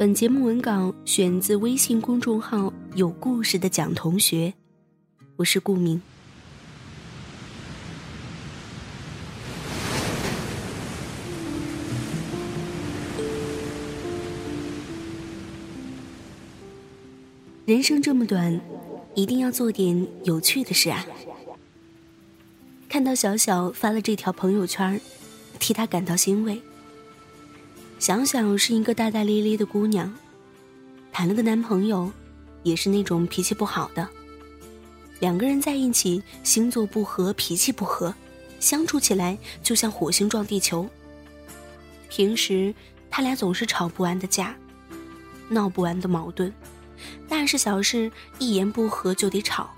[0.00, 4.54] 本节目文稿选自微信公众号“有故事的蒋同学”，
[5.36, 6.00] 我是顾明。
[17.66, 18.58] 人生这么短，
[19.14, 21.04] 一定要做点有趣的事啊！
[22.88, 24.98] 看到小小发了这条朋友圈，
[25.58, 26.58] 替他感到欣慰。
[28.00, 30.10] 想想是一个大大咧咧的姑娘，
[31.12, 32.10] 谈了个男朋友，
[32.62, 34.08] 也是那种脾气不好的。
[35.18, 38.14] 两个人在一起，星座不合，脾气不合，
[38.58, 40.88] 相处起来就像火星撞地球。
[42.08, 42.74] 平时
[43.10, 44.56] 他俩总是吵不完的架，
[45.50, 46.50] 闹不完的矛盾，
[47.28, 49.68] 大事小事一言不合就得吵。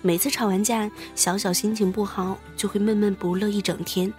[0.00, 4.10] 每次吵完架，小小心情不好，就会闷闷不乐一整天。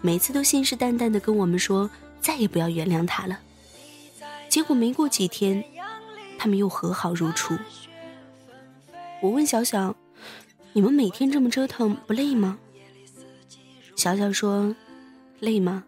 [0.00, 1.88] 每次都信誓旦旦的跟我们说。
[2.26, 3.38] 再也不要原谅他了。
[4.48, 5.64] 结果没过几天，
[6.36, 7.56] 他们又和好如初。
[9.22, 9.94] 我问小小
[10.74, 12.58] ：“你们每天这么折腾，不累吗？”
[13.94, 14.74] 小小说
[15.38, 15.84] ：“累吗？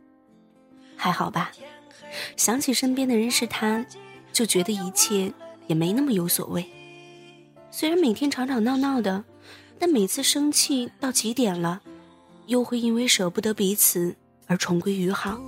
[0.94, 1.50] 还好吧。
[2.36, 3.84] 想起身边的人是他，
[4.32, 5.32] 就觉得一切
[5.66, 6.64] 也没那么有所谓。
[7.72, 9.24] 虽然每天吵吵闹闹的，
[9.76, 11.82] 但每次生气到极点了，
[12.46, 14.14] 又会因为舍不得彼此
[14.48, 15.40] 而重归于好。”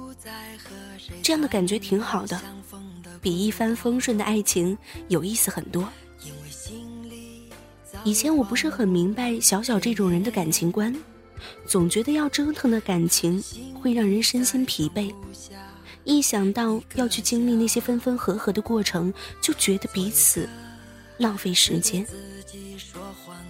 [1.23, 2.41] 这样的感觉挺好的，
[3.21, 5.89] 比一帆风顺的爱情有意思很多。
[8.05, 10.95] 以前我不是很明白小小这种人的感情观，
[11.67, 13.43] 总觉得要折腾的感情
[13.75, 15.13] 会让人身心疲惫，
[16.05, 20.49] 一想到要去经历那些分分合合的过程，就觉得彼此
[21.19, 22.07] 浪费时间，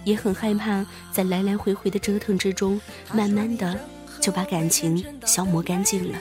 [0.03, 2.81] 也很害怕在来来回回的折腾之中，
[3.13, 3.79] 慢慢的
[4.21, 6.19] 就把感情消磨干净了。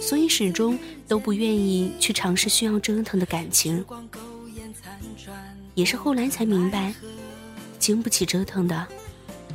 [0.00, 3.84] 所以始终都不愿意去尝试需要折腾的感情，
[5.74, 6.92] 也是后来才明白，
[7.78, 8.86] 经不起折腾的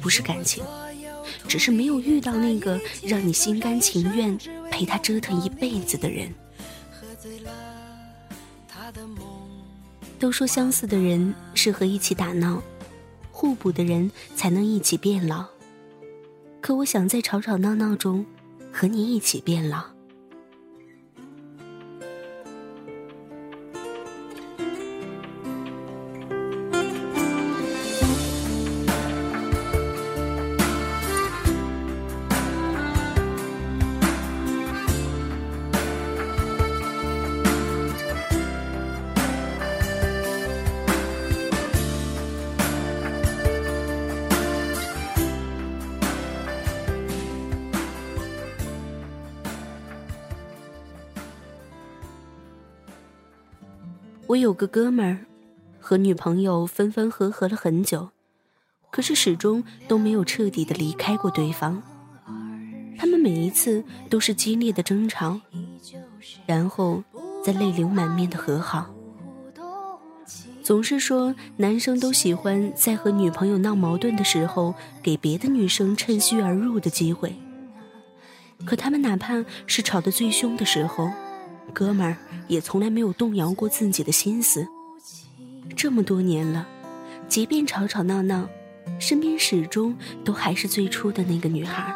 [0.02, 0.64] 不是感情，
[1.48, 4.38] 只是没有遇到那个让你心甘情愿
[4.72, 6.34] 陪他折腾一辈子的人。
[10.18, 12.62] 都说相似的人适合一起打闹，
[13.32, 15.46] 互补的人才能一起变老。
[16.66, 18.26] 可我想在吵吵闹闹中
[18.74, 19.95] 和你一起变老。
[54.36, 55.26] 我有个哥们儿，
[55.80, 58.10] 和女朋友分分合合了很久，
[58.92, 61.82] 可是始终都没有彻底的离开过对方。
[62.98, 65.40] 他们每一次都是激烈的争吵，
[66.46, 67.02] 然后
[67.46, 68.94] 再泪流满面的和好。
[70.62, 77.34] 总是说男生都喜欢在和女朋友闹矛盾的时候，给别的女生趁虚而入的机会。
[78.66, 81.10] 可他们哪怕是吵得最凶的时候，
[81.74, 82.16] 哥们儿
[82.48, 84.68] 也从来没有动摇过自己的心思。
[85.76, 86.66] 这么多年了，
[87.28, 88.48] 即便吵吵闹闹，
[89.00, 91.94] 身边始终都还是最初的那个女孩。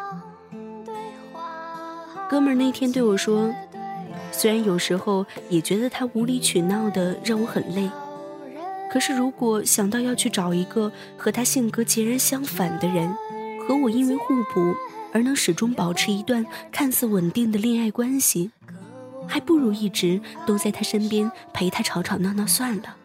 [2.28, 3.52] 哥们儿那天对我说
[4.30, 7.90] ：“虽然有时候也觉得他无理取闹的让我很累，
[8.92, 13.12] 可是如果想到要去找一个和他性格截然相反的人，
[13.66, 14.74] 和我因为互补
[15.12, 18.50] 而能始终保持一段看似稳定的恋爱关系。”
[19.30, 22.96] 还不如一直都在他身边陪他吵吵闹闹算了。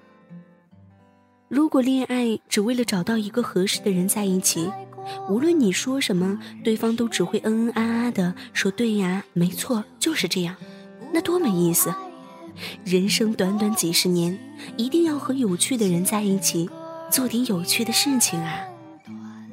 [1.47, 4.71] 如果恋爱只为了找到一个合适的人在一起，
[5.29, 10.55] 无论你说什么，对方都只会嗯嗯啊啊的说对呀，没错，就是这样，
[11.13, 11.93] 那多没意思。
[12.83, 14.39] 人生短短几十年，
[14.77, 16.67] 一定要和有趣的人在一起，
[17.11, 18.61] 做点有趣的事情啊。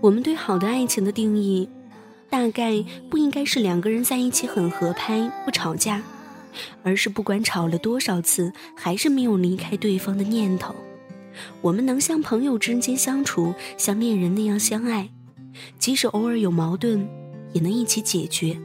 [0.00, 1.68] 我们对好的爱情的定义，
[2.30, 6.02] 大概不应该是两个人在一起很合拍，不吵架。
[6.82, 10.74] 而是不管吵了多少次，还是没有离开对方的念头。
[11.60, 15.10] 我们能像朋友之间相处，像恋人那样相爱，
[15.78, 17.08] 即使偶尔有矛盾，
[17.52, 18.56] 也能一起解决。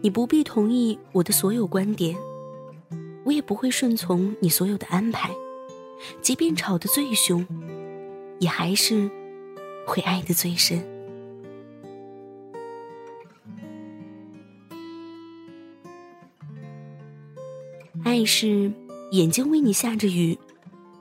[0.00, 2.16] 你不必同意我的所有观点，
[3.24, 5.30] 我也不会顺从你所有的安排。
[6.22, 7.46] 即便吵得最凶，
[8.38, 9.10] 也还是
[9.86, 10.97] 会爱得最深。
[18.18, 18.72] 爱是
[19.12, 20.36] 眼睛为你下着雨，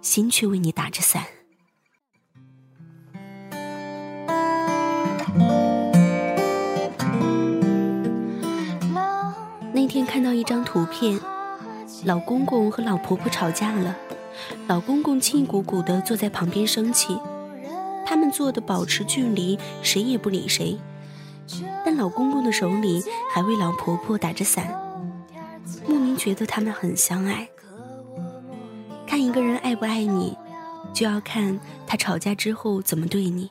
[0.04, 1.24] 心却为你打着伞。
[9.74, 11.20] 那天看到一张图片，
[12.06, 13.98] 老公公和老婆婆吵架了。
[14.68, 17.20] 老公公气鼓鼓的坐在旁边生气，
[18.06, 20.78] 他们坐的保持距离，谁也不理谁。
[21.84, 23.04] 但老公公的手里
[23.34, 24.87] 还为老婆婆打着伞，
[26.18, 27.48] 觉得他们很相爱。
[29.06, 30.38] 看一个人爱不爱你，
[30.94, 33.50] 就要看他吵架之后怎么对你。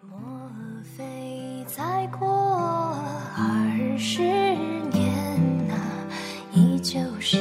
[0.00, 0.16] 莫
[0.96, 2.28] 非再过
[3.36, 5.12] 二十年
[5.70, 5.74] 啊，
[6.52, 7.38] 依旧是。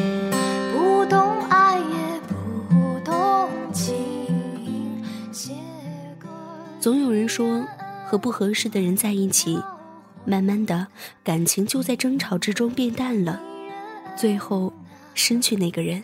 [6.80, 7.63] 总有人说，
[8.07, 9.62] 和不合适的人在一起，
[10.25, 10.88] 慢慢的
[11.24, 13.39] 感情就在争吵之中变淡了，
[14.16, 14.72] 最后
[15.13, 16.04] 失去那个人。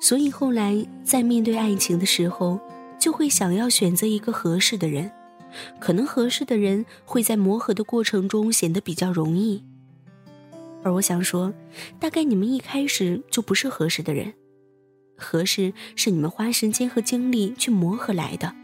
[0.00, 2.58] 所以后来在面对爱情的时候，
[2.98, 5.10] 就会想要选择一个合适的人，
[5.78, 9.62] 可能合适的人会在磨合的过程中显得比较容易。
[10.82, 11.52] 而我想说，
[11.98, 14.32] 大概你们一开始就不是合适的人，
[15.16, 18.54] 合适是你们花时间和精力去磨合来的。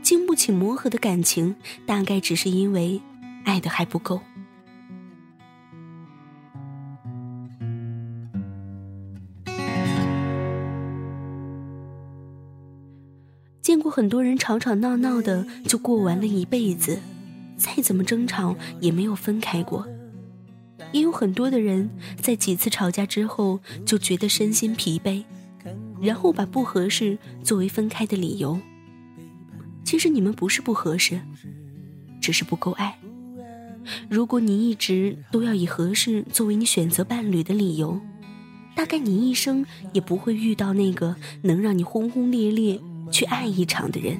[0.00, 3.02] 经不起磨合的感情，大概只是因为
[3.44, 4.20] 爱的还不够。
[13.94, 16.98] 很多人吵吵闹闹的就过完了一辈子，
[17.56, 19.86] 再怎么争吵也没有分开过。
[20.90, 21.88] 也有很多的人
[22.20, 25.22] 在几次吵架之后就觉得身心疲惫，
[26.02, 28.58] 然后把不合适作为分开的理由。
[29.84, 31.20] 其实你们不是不合适，
[32.20, 32.98] 只是不够爱。
[34.10, 38.00] 如果你一直都要以合适作为你选择伴侣的理由，
[38.74, 44.18] 大概你一生也不会遇到那个能让你轰轰烈烈去爱一场的人，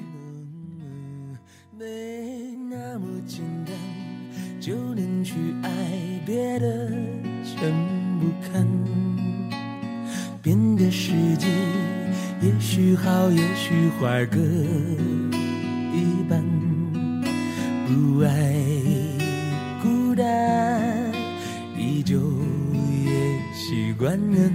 [1.77, 3.73] 没那么简单，
[4.59, 5.69] 就能去爱
[6.25, 6.91] 别的。
[7.43, 7.71] 全
[8.19, 8.67] 不堪，
[10.41, 11.47] 变得世界
[12.41, 16.43] 也许好，也许坏各一半。
[17.87, 18.55] 不爱
[19.81, 21.13] 孤单，
[21.77, 22.19] 依旧
[23.05, 24.51] 也习惯了，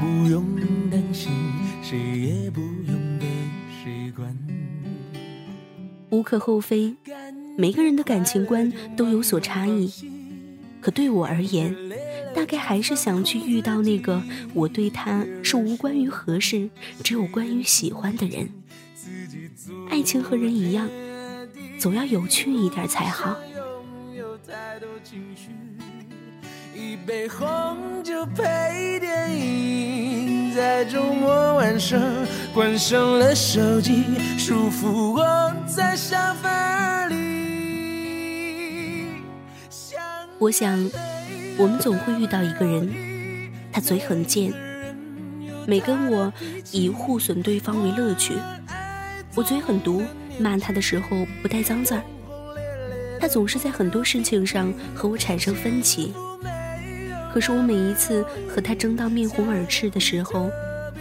[0.00, 0.44] 不用
[0.90, 1.32] 担心
[1.82, 2.19] 谁。
[6.30, 6.94] 可厚非，
[7.58, 9.90] 每个人的感情观都有所差异。
[10.80, 11.74] 可对我而言，
[12.32, 14.22] 大概还是想去遇到那个
[14.54, 16.70] 我对他是无关于合适，
[17.02, 18.48] 只有关于喜欢的人。
[19.90, 20.88] 爱情和人一样，
[21.80, 23.36] 总要有趣一点才好。
[26.72, 27.44] 一杯红
[28.04, 32.00] 酒配电影，在周末晚上
[32.54, 34.04] 关上了手机，
[34.38, 37.16] 舒服窝在沙发里。
[40.38, 40.78] 我想，
[41.56, 42.92] 我们总会遇到一个人，
[43.72, 44.52] 他嘴很贱，
[45.66, 46.30] 每跟我
[46.70, 48.34] 以互损对方为乐趣。
[49.34, 50.02] 我嘴很毒，
[50.38, 52.02] 骂他的时候不带脏字儿。
[53.18, 56.12] 他总是在很多事情上和我产生分歧，
[57.32, 60.50] 可是我每一次和他争到面红耳赤的时候，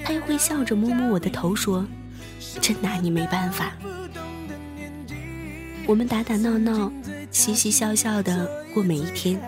[0.05, 1.85] 他又会笑着摸摸我的头，说
[2.61, 3.73] ：“真拿你没办法。”
[5.89, 6.91] 我们打打闹闹，
[7.31, 9.41] 嘻嘻笑笑的过每一天，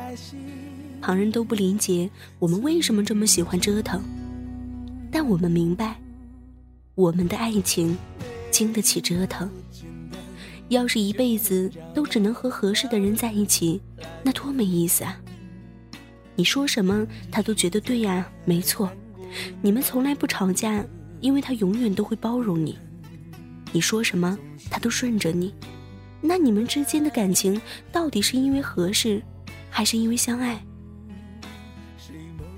[0.99, 4.01] 旁人都不理解我们为什么这么喜欢折腾，
[5.11, 6.01] 但我们明白，
[6.95, 7.95] 我们的爱情。
[8.49, 9.49] 经得起折腾。
[10.69, 13.79] 要是一辈子都只能和合适的人在一起，
[14.23, 15.21] 那多没意思啊！
[16.35, 18.91] 你说什么，他都觉得对呀，没错。
[19.61, 20.83] 你们从来不吵架，
[21.21, 22.75] 因为他永远都会包容你。
[23.71, 24.35] 你说什么，
[24.71, 25.53] 他都顺着你。
[26.21, 27.59] 那你们之间的感情，
[27.91, 29.21] 到底是因为合适，
[29.69, 30.63] 还是因为相爱？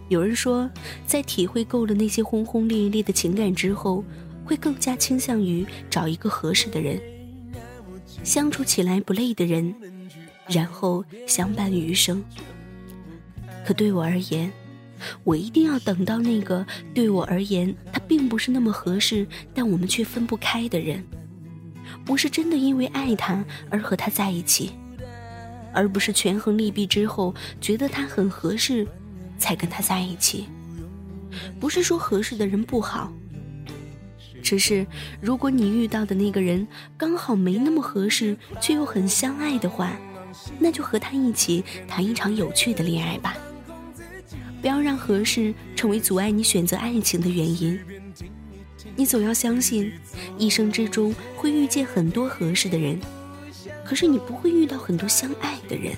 [0.10, 0.70] 有人说，
[1.06, 4.04] 在体会够了那些轰轰烈烈的情感之后。
[4.46, 7.02] 会更加倾向于找一个合适的人，
[8.26, 9.74] 相处起来不累的人，
[10.50, 12.22] 然后相伴余生。
[13.66, 14.52] 可对我而言，
[15.24, 21.02] 我一定要等到那个对我而言他并不是那么合适，但我们却分不开的人。
[22.08, 24.72] 我是真的因为爱他而和他在一起，
[25.74, 28.86] 而不是权衡利弊之后觉得他很合适，
[29.38, 30.48] 才跟他在一起。
[31.60, 33.12] 不是说合适的人不好，
[34.44, 34.86] 只是
[35.22, 36.68] 如果你遇到的那个人
[36.98, 39.98] 刚好没那么合适，却又很相爱的话，
[40.60, 43.36] 那就和他一起谈一场有趣的恋爱吧。
[44.62, 47.80] 不要让合适成为阻碍你选择爱情的原因。
[48.96, 49.92] 你总要相信，
[50.38, 53.00] 一生之中会遇见很多合适的人，
[53.84, 55.94] 可是你不会遇到很多相爱的人。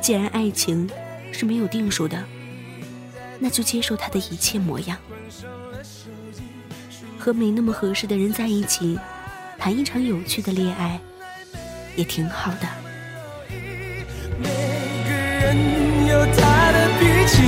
[0.00, 0.88] 既然爱情
[1.32, 2.22] 是没有定数的，
[3.38, 4.98] 那就接受他的一切模样，
[7.18, 8.98] 和没那么合适的人在一起，
[9.56, 11.00] 谈一场有趣的恋爱，
[11.94, 12.68] 也挺好的。
[14.40, 14.48] 每
[15.04, 17.42] 个人有他的脾气，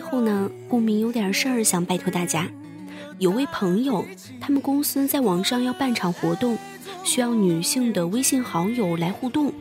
[0.00, 2.48] 最后呢，顾明有点事儿想拜托大家。
[3.18, 4.02] 有位朋友，
[4.40, 6.56] 他们公司在网上要办场活动，
[7.04, 9.52] 需要女性的微信好友来互动。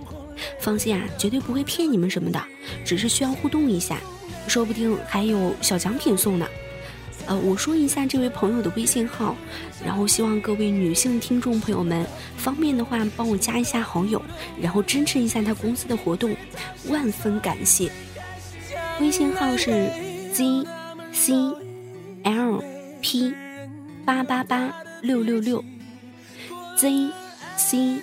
[0.62, 2.42] 放心啊，绝对不会骗你们什么的，
[2.86, 4.00] 只是需要互动一下，
[4.48, 6.48] 说不定还有小奖品送呢。
[7.26, 9.36] 呃，我说一下这位朋友的微信号，
[9.86, 14.22] 然后希望各位女性听众朋友们方便的话帮我加一下好友，
[14.62, 16.34] 然后支持一下他公司的活动，
[16.88, 17.92] 万分感谢。
[19.02, 19.90] 微信号是
[20.40, 20.66] z
[21.12, 21.34] c
[22.24, 22.64] l
[23.02, 23.34] p
[24.06, 25.62] 八八八六六六
[26.78, 27.10] z
[27.58, 28.02] c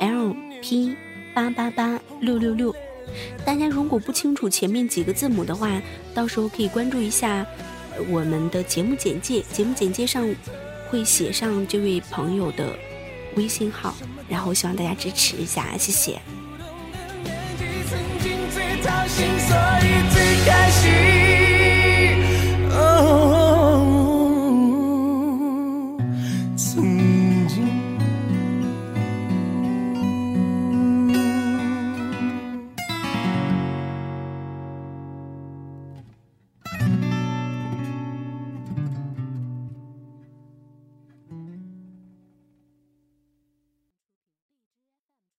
[0.00, 0.96] l p
[1.34, 2.74] 八八八六六六。
[3.44, 5.78] 大家如果不清楚前面几个字母的话，
[6.14, 7.44] 到时候可以关注一下
[8.08, 10.26] 我们的节目简介，节目简介上
[10.88, 12.74] 会写上这位朋友的
[13.36, 13.94] 微信号，
[14.26, 16.18] 然后希望大家支持一下，谢谢。
[19.06, 21.43] 心，所以最开心。